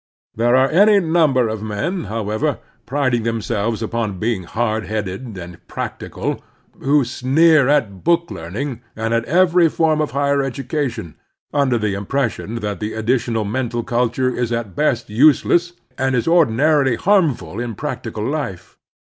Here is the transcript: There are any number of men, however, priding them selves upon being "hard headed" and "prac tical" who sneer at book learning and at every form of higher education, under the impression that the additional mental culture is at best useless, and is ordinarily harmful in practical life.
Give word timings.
There 0.35 0.55
are 0.55 0.71
any 0.71 0.99
number 0.99 1.47
of 1.47 1.61
men, 1.61 2.05
however, 2.05 2.57
priding 2.87 3.21
them 3.21 3.39
selves 3.39 3.83
upon 3.83 4.17
being 4.17 4.45
"hard 4.45 4.85
headed" 4.87 5.37
and 5.37 5.63
"prac 5.67 5.99
tical" 5.99 6.41
who 6.79 7.05
sneer 7.05 7.67
at 7.67 8.03
book 8.03 8.31
learning 8.31 8.81
and 8.95 9.13
at 9.13 9.23
every 9.25 9.69
form 9.69 10.01
of 10.01 10.09
higher 10.09 10.41
education, 10.41 11.17
under 11.53 11.77
the 11.77 11.93
impression 11.93 12.55
that 12.61 12.79
the 12.79 12.93
additional 12.95 13.45
mental 13.45 13.83
culture 13.83 14.35
is 14.35 14.51
at 14.51 14.75
best 14.75 15.07
useless, 15.11 15.73
and 15.99 16.15
is 16.15 16.27
ordinarily 16.27 16.95
harmful 16.95 17.59
in 17.59 17.75
practical 17.75 18.23
life. 18.27 18.79